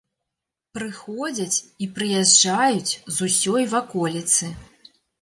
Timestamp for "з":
3.19-3.31